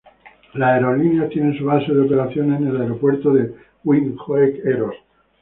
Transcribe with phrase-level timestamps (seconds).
[0.55, 3.53] La aerolínea tiene su base de operaciones en el Aeropuerto de
[3.83, 4.95] Windhoek Eros.